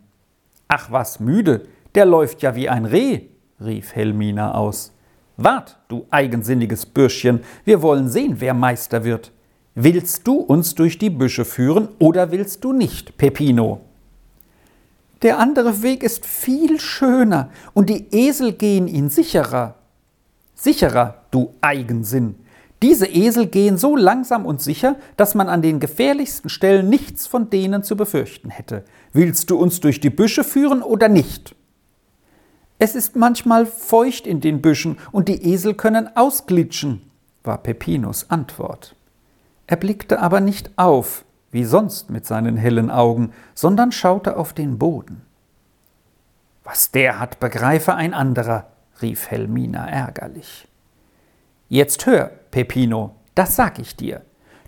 Ach 0.68 0.92
was, 0.92 1.20
müde, 1.20 1.66
der 1.96 2.06
läuft 2.06 2.42
ja 2.42 2.56
wie 2.56 2.70
ein 2.70 2.86
Reh, 2.86 3.22
rief 3.60 3.96
Helmina 3.96 4.54
aus. 4.54 4.94
Wart, 5.36 5.80
du 5.88 6.06
eigensinniges 6.10 6.86
Bürschchen, 6.86 7.42
wir 7.66 7.82
wollen 7.82 8.10
sehen, 8.10 8.36
wer 8.40 8.54
Meister 8.54 9.04
wird. 9.04 9.32
Willst 9.74 10.28
du 10.28 10.36
uns 10.36 10.76
durch 10.76 10.98
die 10.98 11.10
Büsche 11.10 11.46
führen 11.46 11.90
oder 12.00 12.32
willst 12.32 12.64
du 12.64 12.74
nicht, 12.74 13.18
Peppino? 13.18 13.82
Der 15.22 15.40
andere 15.40 15.82
Weg 15.82 16.04
ist 16.04 16.26
viel 16.26 16.80
schöner 16.80 17.50
und 17.74 17.90
die 17.90 18.08
Esel 18.12 18.54
gehen 18.54 18.88
ihn 18.88 19.10
sicherer. 19.10 19.76
Sicherer, 20.56 21.24
du 21.32 21.54
Eigensinn. 21.62 22.36
Diese 22.82 23.06
Esel 23.06 23.48
gehen 23.48 23.78
so 23.78 23.98
langsam 23.98 24.46
und 24.46 24.62
sicher, 24.62 24.96
dass 25.18 25.36
man 25.36 25.50
an 25.50 25.62
den 25.62 25.82
gefährlichsten 25.82 26.50
Stellen 26.50 26.88
nichts 26.88 27.28
von 27.28 27.50
denen 27.50 27.84
zu 27.84 27.98
befürchten 27.98 28.50
hätte. 28.50 28.86
Willst 29.12 29.50
du 29.50 29.58
uns 29.58 29.82
durch 29.82 30.00
die 30.00 30.10
Büsche 30.10 30.46
führen 30.46 30.82
oder 30.82 31.10
nicht? 31.10 31.56
Es 32.78 32.96
ist 32.96 33.18
manchmal 33.18 33.66
feucht 33.66 34.26
in 34.26 34.40
den 34.40 34.62
Büschen 34.62 34.98
und 35.12 35.28
die 35.28 35.52
Esel 35.52 35.74
können 35.74 36.10
ausglitschen, 36.16 37.02
war 37.44 37.58
Peppinos 37.58 38.30
Antwort. 38.30 38.96
Er 39.68 39.76
blickte 39.76 40.22
aber 40.22 40.40
nicht 40.40 40.72
auf, 40.78 41.26
wie 41.52 41.64
sonst 41.64 42.10
mit 42.10 42.26
seinen 42.26 42.58
hellen 42.58 42.92
Augen, 42.92 43.32
sondern 43.54 43.92
schaute 43.92 44.38
auf 44.38 44.54
den 44.54 44.78
Boden. 44.78 45.22
Was 46.64 46.92
der 46.92 47.20
hat, 47.20 47.40
begreife 47.40 47.96
ein 47.96 48.14
anderer, 48.14 48.68
rief 49.02 49.32
Helmina 49.32 49.88
ärgerlich. 49.88 50.68
Jetzt 51.68 52.06
hör, 52.06 52.32
Peppino, 52.52 53.16
das 53.36 53.56
sag 53.56 53.80
ich 53.80 53.96
dir. 53.96 54.22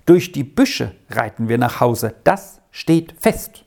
Durch 0.05 0.31
die 0.31 0.43
Büsche 0.43 0.93
reiten 1.09 1.47
wir 1.47 1.57
nach 1.57 1.79
Hause, 1.79 2.15
das 2.23 2.61
steht 2.71 3.13
fest. 3.19 3.65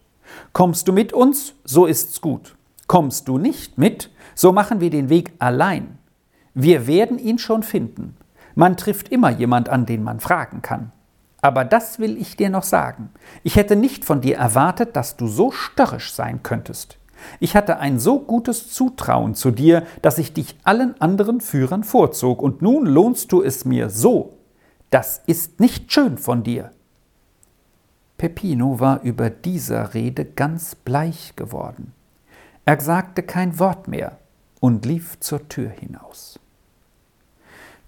Kommst 0.52 0.88
du 0.88 0.92
mit 0.92 1.12
uns, 1.12 1.54
so 1.64 1.86
ist's 1.86 2.20
gut. 2.20 2.56
Kommst 2.86 3.28
du 3.28 3.38
nicht 3.38 3.78
mit, 3.78 4.10
so 4.34 4.52
machen 4.52 4.80
wir 4.80 4.90
den 4.90 5.08
Weg 5.08 5.32
allein. 5.38 5.98
Wir 6.54 6.86
werden 6.86 7.18
ihn 7.18 7.38
schon 7.38 7.62
finden. 7.62 8.16
Man 8.54 8.76
trifft 8.76 9.08
immer 9.08 9.30
jemand 9.30 9.68
an, 9.68 9.86
den 9.86 10.02
man 10.02 10.20
fragen 10.20 10.62
kann. 10.62 10.92
Aber 11.44 11.66
das 11.66 11.98
will 11.98 12.16
ich 12.16 12.36
dir 12.36 12.48
noch 12.48 12.62
sagen. 12.62 13.10
Ich 13.42 13.56
hätte 13.56 13.76
nicht 13.76 14.06
von 14.06 14.22
dir 14.22 14.38
erwartet, 14.38 14.96
dass 14.96 15.18
du 15.18 15.26
so 15.26 15.50
störrisch 15.50 16.10
sein 16.10 16.42
könntest. 16.42 16.96
Ich 17.38 17.54
hatte 17.54 17.80
ein 17.80 17.98
so 17.98 18.18
gutes 18.18 18.72
Zutrauen 18.72 19.34
zu 19.34 19.50
dir, 19.50 19.82
dass 20.00 20.16
ich 20.16 20.32
dich 20.32 20.56
allen 20.64 20.98
anderen 21.02 21.42
Führern 21.42 21.84
vorzog, 21.84 22.40
und 22.40 22.62
nun 22.62 22.86
lohnst 22.86 23.30
du 23.30 23.42
es 23.42 23.66
mir 23.66 23.90
so. 23.90 24.38
Das 24.88 25.20
ist 25.26 25.60
nicht 25.60 25.92
schön 25.92 26.16
von 26.16 26.44
dir. 26.44 26.70
Peppino 28.16 28.80
war 28.80 29.02
über 29.02 29.28
dieser 29.28 29.92
Rede 29.92 30.24
ganz 30.24 30.74
bleich 30.74 31.36
geworden. 31.36 31.92
Er 32.64 32.80
sagte 32.80 33.22
kein 33.22 33.58
Wort 33.58 33.86
mehr 33.86 34.16
und 34.60 34.86
lief 34.86 35.20
zur 35.20 35.46
Tür 35.50 35.68
hinaus. 35.68 36.40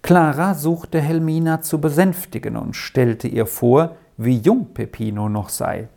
Clara 0.01 0.53
suchte 0.53 1.01
Helmina 1.01 1.61
zu 1.61 1.81
besänftigen 1.81 2.55
und 2.55 2.75
stellte 2.75 3.27
ihr 3.27 3.45
vor, 3.45 3.95
wie 4.17 4.37
jung 4.37 4.73
Peppino 4.73 5.29
noch 5.29 5.49
sei. 5.49 5.89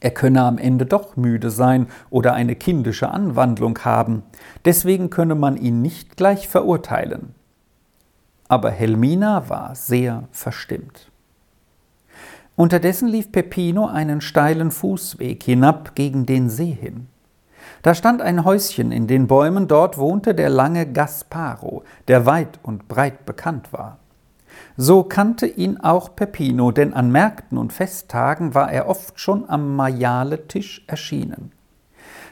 Er 0.00 0.10
könne 0.12 0.42
am 0.42 0.56
Ende 0.56 0.86
doch 0.86 1.16
müde 1.16 1.50
sein 1.50 1.88
oder 2.08 2.32
eine 2.32 2.56
kindische 2.56 3.10
Anwandlung 3.10 3.78
haben, 3.80 4.22
deswegen 4.64 5.10
könne 5.10 5.34
man 5.34 5.58
ihn 5.58 5.82
nicht 5.82 6.16
gleich 6.16 6.48
verurteilen. 6.48 7.34
Aber 8.48 8.70
Helmina 8.70 9.48
war 9.50 9.74
sehr 9.74 10.24
verstimmt. 10.32 11.10
Unterdessen 12.56 13.08
lief 13.08 13.30
Peppino 13.30 13.86
einen 13.86 14.20
steilen 14.20 14.70
Fußweg 14.70 15.42
hinab 15.42 15.94
gegen 15.94 16.26
den 16.26 16.48
See 16.48 16.72
hin. 16.72 17.06
Da 17.82 17.94
stand 17.94 18.20
ein 18.20 18.44
Häuschen 18.44 18.92
in 18.92 19.06
den 19.06 19.26
Bäumen, 19.26 19.66
dort 19.66 19.96
wohnte 19.96 20.34
der 20.34 20.50
lange 20.50 20.90
Gasparo, 20.90 21.82
der 22.08 22.26
weit 22.26 22.58
und 22.62 22.88
breit 22.88 23.24
bekannt 23.24 23.72
war. 23.72 23.98
So 24.76 25.02
kannte 25.02 25.46
ihn 25.46 25.78
auch 25.78 26.14
Peppino, 26.14 26.72
denn 26.72 26.92
an 26.92 27.10
Märkten 27.10 27.56
und 27.56 27.72
Festtagen 27.72 28.54
war 28.54 28.70
er 28.70 28.88
oft 28.88 29.18
schon 29.18 29.48
am 29.48 29.76
Majaletisch 29.76 30.84
erschienen. 30.86 31.52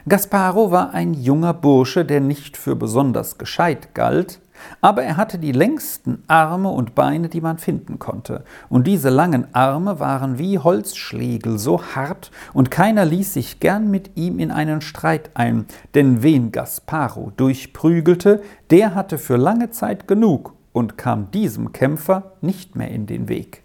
Gasparo 0.08 0.70
war 0.70 0.94
ein 0.94 1.12
junger 1.12 1.52
Bursche, 1.52 2.04
der 2.04 2.20
nicht 2.20 2.56
für 2.56 2.76
besonders 2.76 3.36
gescheit 3.36 3.94
galt, 3.94 4.40
aber 4.80 5.02
er 5.02 5.16
hatte 5.18 5.38
die 5.38 5.52
längsten 5.52 6.22
Arme 6.28 6.70
und 6.70 6.94
Beine, 6.94 7.28
die 7.28 7.40
man 7.40 7.58
finden 7.58 7.98
konnte, 7.98 8.44
und 8.70 8.86
diese 8.86 9.10
langen 9.10 9.52
Arme 9.54 10.00
waren 10.00 10.38
wie 10.38 10.58
Holzschlegel 10.58 11.58
so 11.58 11.82
hart, 11.82 12.30
und 12.54 12.70
keiner 12.70 13.04
ließ 13.04 13.34
sich 13.34 13.60
gern 13.60 13.90
mit 13.90 14.16
ihm 14.16 14.38
in 14.38 14.50
einen 14.50 14.80
Streit 14.80 15.30
ein, 15.34 15.66
denn 15.94 16.22
wen 16.22 16.52
Gasparo 16.52 17.32
durchprügelte, 17.36 18.40
der 18.70 18.94
hatte 18.94 19.18
für 19.18 19.36
lange 19.36 19.70
Zeit 19.72 20.08
genug 20.08 20.54
und 20.72 20.96
kam 20.96 21.30
diesem 21.32 21.72
Kämpfer 21.72 22.32
nicht 22.40 22.76
mehr 22.76 22.90
in 22.90 23.06
den 23.06 23.28
Weg. 23.28 23.62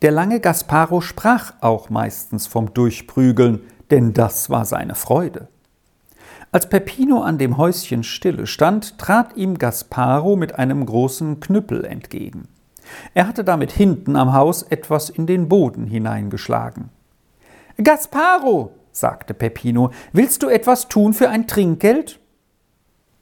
Der 0.00 0.12
lange 0.12 0.40
Gasparo 0.40 1.00
sprach 1.00 1.52
auch 1.60 1.90
meistens 1.90 2.46
vom 2.46 2.72
Durchprügeln, 2.72 3.60
denn 3.90 4.14
das 4.14 4.48
war 4.48 4.64
seine 4.64 4.94
Freude. 4.94 5.48
Als 6.50 6.68
Peppino 6.68 7.20
an 7.20 7.36
dem 7.36 7.58
Häuschen 7.58 8.02
stille 8.02 8.46
stand, 8.46 8.98
trat 8.98 9.36
ihm 9.36 9.58
Gasparo 9.58 10.34
mit 10.34 10.58
einem 10.58 10.86
großen 10.86 11.40
Knüppel 11.40 11.84
entgegen. 11.84 12.48
Er 13.12 13.28
hatte 13.28 13.44
damit 13.44 13.70
hinten 13.70 14.16
am 14.16 14.32
Haus 14.32 14.62
etwas 14.62 15.10
in 15.10 15.26
den 15.26 15.48
Boden 15.48 15.86
hineingeschlagen. 15.86 16.88
Gasparo, 17.76 18.72
sagte 18.92 19.34
Peppino, 19.34 19.90
willst 20.12 20.42
du 20.42 20.48
etwas 20.48 20.88
tun 20.88 21.12
für 21.12 21.28
ein 21.28 21.46
Trinkgeld? 21.46 22.18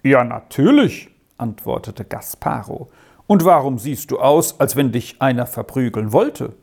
Ja, 0.04 0.22
natürlich, 0.22 1.10
antwortete 1.36 2.04
Gasparo. 2.04 2.90
Und 3.26 3.44
warum 3.44 3.78
siehst 3.78 4.12
du 4.12 4.20
aus, 4.20 4.60
als 4.60 4.76
wenn 4.76 4.92
dich 4.92 5.20
einer 5.20 5.46
verprügeln 5.46 6.12
wollte? 6.12 6.54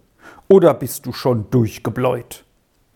Oder 0.48 0.74
bist 0.74 1.06
du 1.06 1.12
schon 1.12 1.50
durchgebläut? 1.50 2.43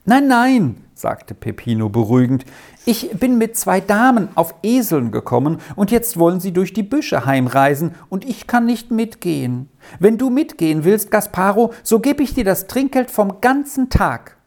Nein, 0.09 0.29
nein, 0.29 0.85
sagte 0.93 1.33
Peppino 1.33 1.89
beruhigend, 1.89 2.45
ich 2.85 3.09
bin 3.19 3.37
mit 3.37 3.57
zwei 3.57 3.81
Damen 3.81 4.29
auf 4.35 4.55
Eseln 4.63 5.11
gekommen, 5.11 5.57
und 5.75 5.91
jetzt 5.91 6.15
wollen 6.15 6.39
sie 6.39 6.53
durch 6.53 6.71
die 6.71 6.81
Büsche 6.81 7.25
heimreisen, 7.25 7.93
und 8.07 8.23
ich 8.23 8.47
kann 8.47 8.65
nicht 8.65 8.89
mitgehen. 8.89 9.67
Wenn 9.99 10.17
du 10.17 10.29
mitgehen 10.29 10.85
willst, 10.85 11.11
Gasparo, 11.11 11.73
so 11.83 11.99
gebe 11.99 12.23
ich 12.23 12.33
dir 12.33 12.45
das 12.45 12.67
Trinkgeld 12.67 13.11
vom 13.11 13.41
ganzen 13.41 13.89
Tag. 13.89 14.37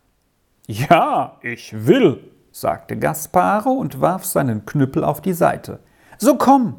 Ja, 0.67 1.37
ich 1.43 1.87
will, 1.87 2.25
sagte 2.53 2.97
Gasparo 2.97 3.73
und 3.73 4.01
warf 4.01 4.25
seinen 4.25 4.65
Knüppel 4.65 5.05
auf 5.05 5.21
die 5.21 5.35
Seite. 5.35 5.81
So 6.17 6.37
komm. 6.37 6.77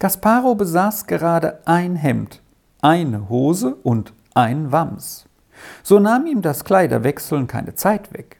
Gasparo 0.00 0.56
besaß 0.56 1.06
gerade 1.06 1.60
ein 1.64 1.94
Hemd, 1.94 2.42
eine 2.82 3.28
Hose 3.28 3.76
und 3.76 4.14
ein 4.34 4.72
Wams. 4.72 5.27
So 5.82 5.98
nahm 5.98 6.26
ihm 6.26 6.42
das 6.42 6.64
Kleiderwechseln 6.64 7.46
keine 7.46 7.74
Zeit 7.74 8.12
weg. 8.12 8.38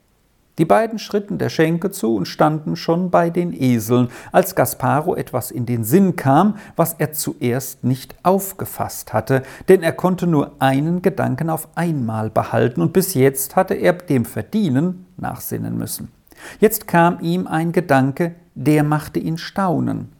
Die 0.58 0.64
beiden 0.64 0.98
schritten 0.98 1.38
der 1.38 1.50
Schenke 1.50 1.92
zu 1.92 2.16
und 2.16 2.26
standen 2.26 2.74
schon 2.74 3.10
bei 3.10 3.30
den 3.30 3.52
Eseln, 3.52 4.08
als 4.32 4.56
Gasparo 4.56 5.14
etwas 5.14 5.52
in 5.52 5.66
den 5.66 5.84
Sinn 5.84 6.16
kam, 6.16 6.56
was 6.74 6.94
er 6.94 7.12
zuerst 7.12 7.84
nicht 7.84 8.16
aufgefasst 8.24 9.12
hatte, 9.12 9.44
denn 9.68 9.84
er 9.84 9.92
konnte 9.92 10.26
nur 10.26 10.56
einen 10.58 11.00
Gedanken 11.00 11.48
auf 11.48 11.68
einmal 11.76 12.28
behalten, 12.28 12.80
und 12.80 12.92
bis 12.92 13.14
jetzt 13.14 13.54
hatte 13.54 13.74
er 13.74 13.92
dem 13.92 14.24
Verdienen 14.24 15.06
nachsinnen 15.16 15.78
müssen. 15.78 16.10
Jetzt 16.58 16.88
kam 16.88 17.20
ihm 17.20 17.46
ein 17.46 17.70
Gedanke, 17.70 18.34
der 18.56 18.82
machte 18.82 19.20
ihn 19.20 19.38
staunen. 19.38 20.12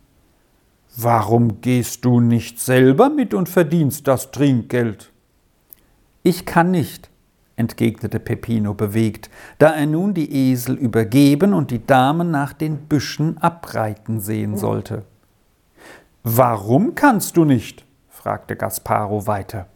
Warum 0.97 1.61
gehst 1.61 2.05
du 2.05 2.21
nicht 2.21 2.61
selber 2.61 3.09
mit 3.11 3.35
und 3.35 3.49
verdienst 3.49 4.07
das 4.07 4.31
Trinkgeld? 4.31 5.13
Ich 6.29 6.45
kann 6.45 6.71
nicht, 6.71 7.09
entgegnete 7.57 8.21
Peppino 8.21 8.75
bewegt, 8.75 9.31
da 9.57 9.71
er 9.71 9.87
nun 9.87 10.13
die 10.13 10.51
Esel 10.51 10.75
übergeben 10.75 11.55
und 11.55 11.71
die 11.71 11.87
Damen 11.87 12.31
nach 12.31 12.53
den 12.53 12.81
Büschen 12.81 13.39
abreiten 13.39 14.21
sehen 14.21 14.59
sollte. 14.59 15.07
Warum 16.25 16.95
kannst 16.95 17.39
du 17.39 17.47
nicht? 17.47 17.87
fragte 18.11 18.57
Gasparo 18.57 19.27
weiter. 19.27 19.69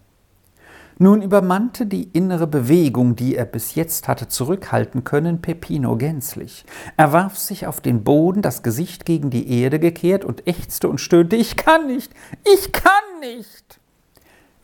Nun 0.98 1.22
übermannte 1.22 1.86
die 1.86 2.10
innere 2.12 2.46
Bewegung, 2.46 3.16
die 3.16 3.34
er 3.34 3.46
bis 3.46 3.74
jetzt 3.74 4.06
hatte 4.06 4.28
zurückhalten 4.28 5.04
können, 5.04 5.40
Peppino 5.40 5.96
gänzlich. 5.96 6.66
Er 6.98 7.14
warf 7.14 7.38
sich 7.38 7.66
auf 7.66 7.80
den 7.80 8.04
Boden, 8.04 8.42
das 8.42 8.62
Gesicht 8.62 9.06
gegen 9.06 9.30
die 9.30 9.58
Erde 9.62 9.78
gekehrt 9.78 10.22
und 10.22 10.46
ächzte 10.46 10.90
und 10.90 11.00
stöhnte 11.00 11.34
Ich 11.34 11.56
kann 11.56 11.86
nicht, 11.86 12.12
ich 12.44 12.72
kann 12.72 13.20
nicht. 13.22 13.80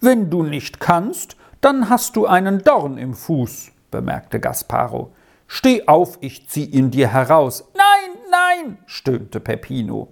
Wenn 0.03 0.29
du 0.29 0.43
nicht 0.43 0.81
kannst, 0.81 1.39
dann 1.61 1.89
hast 1.89 2.17
du 2.17 2.27
einen 2.27 2.63
Dorn 2.63 2.99
im 2.99 3.15
Fuß, 3.15 3.73
bemerkte 3.91 4.41
Gasparo. 4.41 5.13
Steh 5.47 5.87
auf, 5.87 6.19
ich 6.21 6.49
zieh 6.49 6.67
ihn 6.67 6.91
dir 6.91 7.09
heraus. 7.09 7.65
Nein, 7.75 8.19
nein, 8.31 8.79
stöhnte 8.87 9.41
Peppino. 9.41 10.09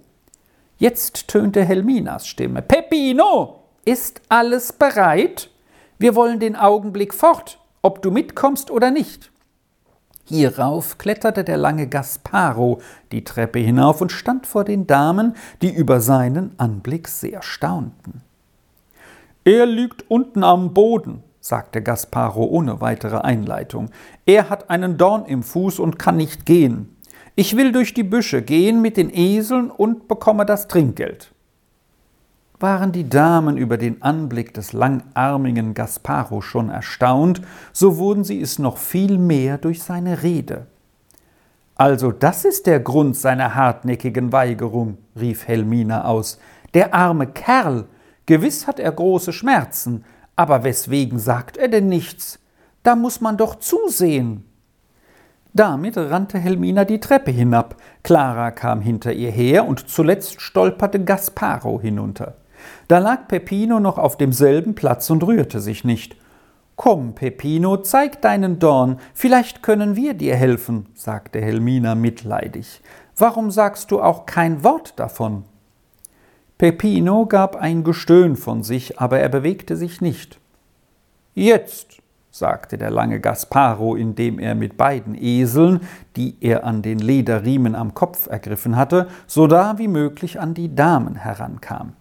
Jetzt 0.77 1.27
tönte 1.27 1.63
Helminas 1.63 2.27
Stimme. 2.27 2.61
Peppino, 2.61 3.63
ist 3.85 4.21
alles 4.29 4.73
bereit? 4.73 5.49
Wir 5.97 6.15
wollen 6.15 6.39
den 6.39 6.55
Augenblick 6.55 7.13
fort, 7.13 7.59
ob 7.81 8.01
du 8.01 8.11
mitkommst 8.11 8.69
oder 8.69 8.91
nicht. 8.91 9.31
Hierauf 10.25 10.97
kletterte 10.97 11.45
der 11.45 11.57
lange 11.57 11.87
Gasparo 11.87 12.81
die 13.13 13.23
Treppe 13.23 13.59
hinauf 13.59 14.01
und 14.01 14.11
stand 14.11 14.45
vor 14.45 14.65
den 14.65 14.85
Damen, 14.85 15.35
die 15.61 15.73
über 15.73 16.01
seinen 16.01 16.51
Anblick 16.59 17.07
sehr 17.07 17.41
staunten. 17.41 18.21
Er 19.45 19.65
liegt 19.65 20.11
unten 20.11 20.43
am 20.43 20.73
Boden, 20.73 21.23
sagte 21.47 21.81
Gasparo 21.81 22.43
ohne 22.43 22.81
weitere 22.81 23.19
Einleitung. 23.19 23.89
Er 24.25 24.49
hat 24.49 24.69
einen 24.69 24.97
Dorn 24.97 25.25
im 25.25 25.43
Fuß 25.43 25.79
und 25.79 25.97
kann 25.97 26.17
nicht 26.17 26.45
gehen. 26.45 26.97
Ich 27.35 27.55
will 27.55 27.71
durch 27.71 27.93
die 27.93 28.03
Büsche 28.03 28.41
gehen 28.41 28.81
mit 28.81 28.97
den 28.97 29.09
Eseln 29.13 29.71
und 29.71 30.09
bekomme 30.09 30.45
das 30.45 30.67
Trinkgeld. 30.67 31.31
Waren 32.59 32.91
die 32.91 33.07
Damen 33.07 33.55
über 33.55 33.77
den 33.77 34.01
Anblick 34.01 34.53
des 34.55 34.73
langarmigen 34.73 35.73
Gasparo 35.73 36.41
schon 36.41 36.69
erstaunt, 36.69 37.41
so 37.71 37.97
wurden 37.97 38.25
sie 38.25 38.41
es 38.41 38.59
noch 38.59 38.77
viel 38.77 39.17
mehr 39.17 39.57
durch 39.57 39.81
seine 39.81 40.23
Rede. 40.23 40.65
Also 41.75 42.11
das 42.11 42.43
ist 42.43 42.65
der 42.65 42.81
Grund 42.81 43.15
seiner 43.15 43.55
hartnäckigen 43.55 44.33
Weigerung, 44.33 44.97
rief 45.17 45.47
Helmina 45.47 46.03
aus. 46.03 46.39
Der 46.73 46.93
arme 46.93 47.27
Kerl. 47.27 47.85
Gewiss 48.25 48.67
hat 48.67 48.79
er 48.79 48.91
große 48.91 49.31
Schmerzen, 49.31 50.03
aber 50.37 50.63
weswegen 50.63 51.19
sagt 51.19 51.57
er 51.57 51.67
denn 51.67 51.89
nichts? 51.89 52.39
Da 52.83 52.95
muss 52.95 53.19
man 53.19 53.35
doch 53.35 53.55
zusehen. 53.55 54.45
Damit 55.53 55.97
rannte 55.97 56.37
Helmina 56.37 56.85
die 56.85 56.99
Treppe 56.99 57.31
hinab, 57.31 57.75
Clara 58.03 58.51
kam 58.51 58.79
hinter 58.79 59.11
ihr 59.11 59.31
her 59.31 59.67
und 59.67 59.89
zuletzt 59.89 60.39
stolperte 60.39 61.03
Gasparo 61.03 61.81
hinunter. 61.81 62.35
Da 62.87 62.99
lag 62.99 63.27
Peppino 63.27 63.79
noch 63.79 63.97
auf 63.97 64.17
demselben 64.17 64.75
Platz 64.75 65.09
und 65.09 65.23
rührte 65.25 65.59
sich 65.59 65.83
nicht. 65.83 66.15
Komm, 66.75 67.15
Peppino, 67.15 67.77
zeig 67.77 68.21
deinen 68.21 68.59
Dorn, 68.59 68.99
vielleicht 69.15 69.63
können 69.63 69.95
wir 69.95 70.13
dir 70.13 70.35
helfen, 70.35 70.85
sagte 70.93 71.41
Helmina 71.41 71.95
mitleidig. 71.95 72.81
Warum 73.17 73.49
sagst 73.49 73.89
du 73.89 73.99
auch 73.99 74.27
kein 74.27 74.63
Wort 74.63 74.99
davon? 74.99 75.43
Peppino 76.57 77.27
gab 77.27 77.55
ein 77.55 77.83
Gestöhn 77.83 78.35
von 78.35 78.63
sich, 78.63 78.99
aber 78.99 79.19
er 79.19 79.29
bewegte 79.29 79.75
sich 79.75 80.01
nicht. 80.01 80.39
Jetzt, 81.35 82.01
sagte 82.31 82.79
der 82.79 82.89
lange 82.89 83.19
Gasparo, 83.19 83.95
indem 83.95 84.39
er 84.39 84.55
mit 84.55 84.75
beiden 84.75 85.15
Eseln, 85.15 85.81
die 86.15 86.35
er 86.41 86.63
an 86.63 86.81
den 86.81 86.97
Lederriemen 86.97 87.75
am 87.75 87.93
Kopf 87.93 88.27
ergriffen 88.27 88.75
hatte, 88.75 89.07
so 89.27 89.45
da 89.45 89.77
wie 89.77 89.87
möglich 89.87 90.39
an 90.39 90.55
die 90.55 90.73
Damen 90.73 91.15
herankam. 91.15 91.93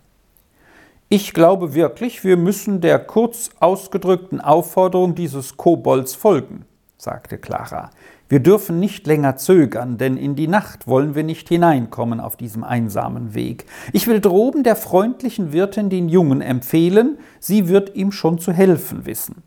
Ich 1.09 1.35
glaube 1.35 1.75
wirklich, 1.75 2.25
wir 2.25 2.37
müssen 2.37 2.81
der 2.81 2.99
kurz 2.99 3.51
ausgedrückten 3.61 4.41
Aufforderung 4.41 5.15
dieses 5.15 5.57
Kobolds 5.57 6.15
folgen, 6.15 6.65
sagte 6.97 7.39
Clara. 7.39 7.91
Wir 8.29 8.41
dürfen 8.41 8.81
nicht 8.81 9.07
länger 9.07 9.37
zögern, 9.37 9.99
denn 9.99 10.17
in 10.17 10.35
die 10.35 10.49
Nacht 10.49 10.89
wollen 10.89 11.15
wir 11.15 11.23
nicht 11.23 11.49
hineinkommen 11.49 12.19
auf 12.19 12.37
diesem 12.37 12.65
einsamen 12.65 13.35
Weg. 13.35 13.67
Ich 13.93 14.09
will 14.09 14.21
droben 14.21 14.65
der 14.65 14.75
freundlichen 14.75 15.53
Wirtin 15.53 15.91
den 15.91 16.09
Jungen 16.09 16.41
empfehlen, 16.41 17.19
sie 17.39 17.69
wird 17.69 17.95
ihm 17.95 18.11
schon 18.11 18.41
zu 18.41 18.53
helfen 18.53 19.07
wissen. 19.07 19.45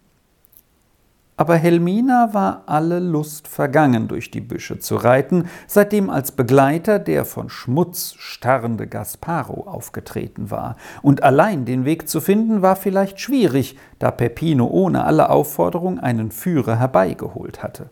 Aber 1.35 1.55
Helmina 1.55 2.33
war 2.33 2.63
alle 2.65 2.99
Lust 2.99 3.47
vergangen, 3.47 4.09
durch 4.09 4.29
die 4.29 4.41
Büsche 4.41 4.79
zu 4.79 4.97
reiten, 4.97 5.45
seitdem 5.67 6.09
als 6.09 6.33
Begleiter 6.33 6.99
der 6.99 7.23
von 7.23 7.49
Schmutz 7.49 8.13
starrende 8.17 8.87
Gasparo 8.87 9.65
aufgetreten 9.65 10.51
war. 10.51 10.75
Und 11.01 11.23
allein 11.23 11.63
den 11.63 11.85
Weg 11.85 12.09
zu 12.09 12.19
finden 12.19 12.61
war 12.61 12.75
vielleicht 12.75 13.21
schwierig, 13.21 13.77
da 13.99 14.11
Peppino 14.11 14.67
ohne 14.67 15.05
alle 15.05 15.29
Aufforderung 15.29 15.99
einen 15.99 16.31
Führer 16.31 16.77
herbeigeholt 16.77 17.63
hatte. 17.63 17.89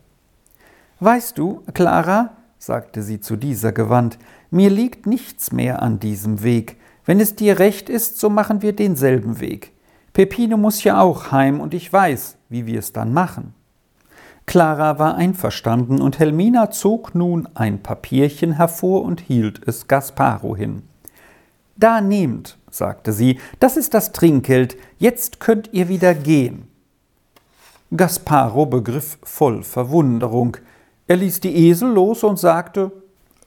Weißt 1.00 1.38
du, 1.38 1.64
Clara, 1.74 2.32
sagte 2.58 3.04
sie 3.04 3.20
zu 3.20 3.36
dieser 3.36 3.72
gewandt, 3.72 4.18
mir 4.50 4.70
liegt 4.70 5.06
nichts 5.06 5.52
mehr 5.52 5.82
an 5.82 6.00
diesem 6.00 6.42
Weg. 6.42 6.78
Wenn 7.06 7.20
es 7.20 7.36
dir 7.36 7.60
recht 7.60 7.90
ist, 7.90 8.20
so 8.20 8.30
machen 8.30 8.62
wir 8.62 8.74
denselben 8.74 9.40
Weg. 9.40 9.74
Peppino 10.14 10.58
muss 10.58 10.84
ja 10.84 11.00
auch 11.00 11.32
heim 11.32 11.60
und 11.60 11.74
ich 11.74 11.94
weiß, 11.94 12.38
wie 12.50 12.66
wir 12.66 12.80
es 12.80 12.94
dann 12.94 13.14
machen. 13.14 13.54
Clara 14.48 14.98
war 14.98 15.16
einverstanden 15.16 16.02
und 16.02 16.20
Helmina 16.20 16.72
zog 16.72 17.14
nun 17.14 17.48
ein 17.54 17.84
Papierchen 17.84 18.54
hervor 18.54 19.04
und 19.04 19.20
hielt 19.20 19.68
es 19.68 19.88
Gasparo 19.88 20.56
hin. 20.56 20.84
Da 21.76 22.02
nehmt, 22.02 22.58
sagte 22.72 23.14
sie, 23.14 23.40
das 23.60 23.78
ist 23.78 23.94
das 23.94 24.14
Trinkgeld, 24.14 24.78
jetzt 24.98 25.40
könnt 25.40 25.70
ihr 25.74 25.90
wieder 25.90 26.16
gehen. 26.16 26.68
Gasparo 27.96 28.66
begriff 28.66 29.20
voll 29.22 29.64
Verwunderung. 29.64 30.58
Er 31.08 31.16
ließ 31.18 31.40
die 31.40 31.70
Esel 31.70 31.90
los 31.92 32.24
und 32.24 32.38
sagte, 32.38 32.92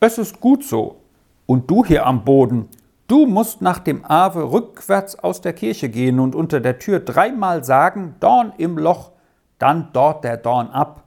es 0.01 0.19
ist 0.19 0.41
gut 0.41 0.65
so. 0.65 0.97
Und 1.47 1.71
du 1.71 1.85
hier 1.85 2.07
am 2.07 2.25
Boden, 2.25 2.69
Du 3.11 3.27
musst 3.27 3.61
nach 3.61 3.81
dem 3.81 4.05
Ave 4.05 4.53
rückwärts 4.53 5.19
aus 5.19 5.41
der 5.41 5.53
Kirche 5.53 5.89
gehen 5.89 6.21
und 6.21 6.37
unter 6.37 6.61
der 6.61 6.79
Tür 6.79 7.01
dreimal 7.01 7.65
sagen, 7.65 8.15
Dorn 8.21 8.53
im 8.57 8.79
Loch, 8.79 9.11
dann 9.59 9.89
dort 9.93 10.23
der 10.23 10.37
Dorn 10.37 10.69
ab. 10.69 11.03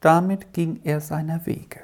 Damit 0.00 0.52
ging 0.52 0.80
er 0.84 1.00
seiner 1.00 1.46
Wege. 1.46 1.80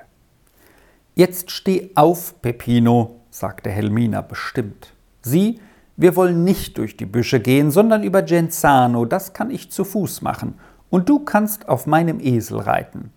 Jetzt 1.14 1.50
steh 1.50 1.92
auf, 1.94 2.42
Peppino, 2.42 3.22
sagte 3.30 3.70
Helmina 3.70 4.20
bestimmt. 4.20 4.92
Sieh, 5.22 5.60
wir 5.96 6.14
wollen 6.14 6.44
nicht 6.44 6.76
durch 6.76 6.98
die 6.98 7.06
Büsche 7.06 7.40
gehen, 7.40 7.70
sondern 7.70 8.02
über 8.02 8.20
Genzano, 8.20 9.06
das 9.06 9.32
kann 9.32 9.50
ich 9.50 9.72
zu 9.72 9.84
Fuß 9.86 10.20
machen, 10.20 10.58
und 10.90 11.08
du 11.08 11.20
kannst 11.20 11.70
auf 11.70 11.86
meinem 11.86 12.20
Esel 12.20 12.58
reiten. 12.58 13.14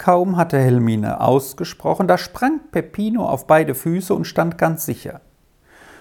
Kaum 0.00 0.38
hatte 0.38 0.58
Helmine 0.58 1.20
ausgesprochen, 1.20 2.08
da 2.08 2.16
sprang 2.16 2.60
Peppino 2.72 3.28
auf 3.28 3.46
beide 3.46 3.74
Füße 3.74 4.14
und 4.14 4.24
stand 4.24 4.56
ganz 4.56 4.86
sicher. 4.86 5.20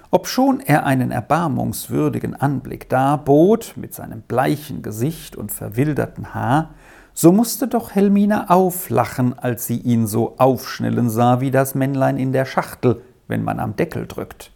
Obschon 0.09 0.61
er 0.61 0.85
einen 0.85 1.11
erbarmungswürdigen 1.11 2.33
Anblick 2.33 2.87
darbot, 2.87 3.73
mit 3.75 3.93
seinem 3.93 4.21
bleichen 4.21 4.83
Gesicht 4.83 5.35
und 5.35 5.51
verwilderten 5.51 6.33
Haar, 6.33 6.69
so 7.13 7.33
musste 7.33 7.67
doch 7.67 7.91
Helmine 7.93 8.49
auflachen, 8.49 9.37
als 9.37 9.67
sie 9.67 9.79
ihn 9.79 10.07
so 10.07 10.37
aufschnellen 10.37 11.09
sah 11.09 11.41
wie 11.41 11.51
das 11.51 11.75
Männlein 11.75 12.15
in 12.15 12.31
der 12.31 12.45
Schachtel, 12.45 13.01
wenn 13.27 13.43
man 13.43 13.59
am 13.59 13.75
Deckel 13.75 14.07
drückt. 14.07 14.53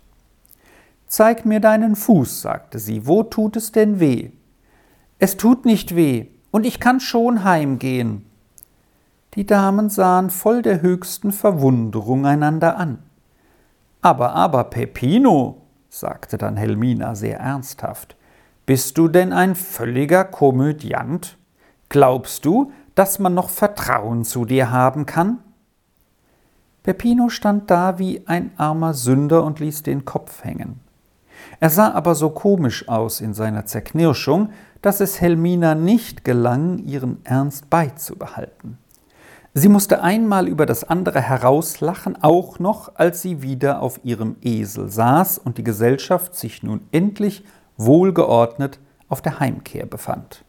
Zeig 1.05 1.45
mir 1.45 1.59
deinen 1.59 1.97
Fuß, 1.97 2.43
sagte 2.43 2.79
sie, 2.79 3.07
wo 3.07 3.23
tut 3.23 3.57
es 3.57 3.73
denn 3.73 3.99
weh? 3.99 4.31
Es 5.19 5.35
tut 5.35 5.65
nicht 5.65 5.97
weh, 5.97 6.27
und 6.49 6.65
ich 6.65 6.79
kann 6.79 7.01
schon 7.01 7.43
heimgehen, 7.43 8.23
die 9.35 9.45
Damen 9.45 9.89
sahen 9.89 10.29
voll 10.29 10.61
der 10.61 10.81
höchsten 10.81 11.31
Verwunderung 11.31 12.25
einander 12.25 12.77
an. 12.77 12.99
Aber, 14.01 14.33
aber, 14.33 14.65
Peppino, 14.65 15.61
sagte 15.89 16.37
dann 16.37 16.57
Helmina 16.57 17.15
sehr 17.15 17.39
ernsthaft, 17.39 18.15
bist 18.65 18.97
du 18.97 19.07
denn 19.07 19.33
ein 19.33 19.55
völliger 19.55 20.23
Komödiant? 20.23 21.37
Glaubst 21.89 22.45
du, 22.45 22.71
dass 22.95 23.19
man 23.19 23.33
noch 23.33 23.49
Vertrauen 23.49 24.23
zu 24.23 24.45
dir 24.45 24.71
haben 24.71 25.05
kann? 25.05 25.39
Peppino 26.83 27.29
stand 27.29 27.71
da 27.71 27.97
wie 27.97 28.27
ein 28.27 28.51
armer 28.57 28.93
Sünder 28.93 29.43
und 29.43 29.59
ließ 29.59 29.83
den 29.83 30.05
Kopf 30.05 30.43
hängen. 30.43 30.81
Er 31.59 31.69
sah 31.69 31.91
aber 31.91 32.13
so 32.15 32.29
komisch 32.29 32.87
aus 32.89 33.21
in 33.21 33.33
seiner 33.33 33.65
Zerknirschung, 33.65 34.49
dass 34.81 34.99
es 34.99 35.21
Helmina 35.21 35.75
nicht 35.75 36.25
gelang, 36.25 36.79
ihren 36.79 37.25
Ernst 37.25 37.69
beizubehalten. 37.69 38.77
Sie 39.55 39.69
musste 39.69 40.01
einmal 40.01 40.47
über 40.47 40.65
das 40.65 40.83
andere 40.83 41.21
herauslachen, 41.21 42.17
auch 42.23 42.57
noch, 42.57 42.95
als 42.95 43.21
sie 43.21 43.43
wieder 43.43 43.83
auf 43.83 43.99
ihrem 44.03 44.35
Esel 44.41 44.89
saß 44.89 45.37
und 45.37 45.59
die 45.59 45.63
Gesellschaft 45.63 46.35
sich 46.35 46.63
nun 46.63 46.81
endlich 46.91 47.43
wohlgeordnet 47.77 48.79
auf 49.09 49.21
der 49.21 49.39
Heimkehr 49.39 49.85
befand. 49.85 50.43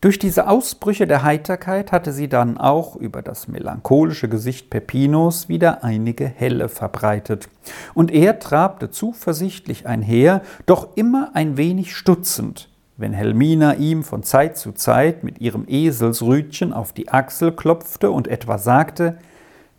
Durch 0.00 0.20
diese 0.20 0.46
Ausbrüche 0.46 1.08
der 1.08 1.24
Heiterkeit 1.24 1.90
hatte 1.90 2.12
sie 2.12 2.28
dann 2.28 2.58
auch 2.58 2.94
über 2.94 3.22
das 3.22 3.48
melancholische 3.48 4.28
Gesicht 4.28 4.70
Peppinos 4.70 5.48
wieder 5.48 5.82
einige 5.82 6.26
Helle 6.28 6.68
verbreitet, 6.68 7.48
und 7.92 8.12
er 8.12 8.38
trabte 8.38 8.90
zuversichtlich 8.90 9.88
einher, 9.88 10.42
doch 10.66 10.96
immer 10.96 11.30
ein 11.34 11.56
wenig 11.56 11.96
stutzend, 11.96 12.68
wenn 12.96 13.12
Helmina 13.12 13.74
ihm 13.74 14.02
von 14.02 14.22
Zeit 14.22 14.56
zu 14.56 14.72
Zeit 14.72 15.22
mit 15.24 15.40
ihrem 15.40 15.64
Eselsrütchen 15.68 16.72
auf 16.72 16.92
die 16.92 17.08
Achsel 17.10 17.52
klopfte 17.52 18.10
und 18.10 18.28
etwa 18.28 18.58
sagte 18.58 19.18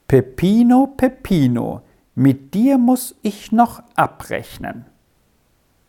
Peppino, 0.08 0.93
Peppino, 0.95 1.82
mit 2.15 2.53
dir 2.53 2.77
muss 2.77 3.15
ich 3.21 3.51
noch 3.51 3.84
abrechnen. 3.95 4.86